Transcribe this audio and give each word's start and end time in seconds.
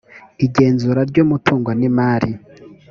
igenzura 0.45 1.01
ry 1.09 1.17
umutungo 1.23 1.69
n 1.79 1.81
imari 1.89 2.31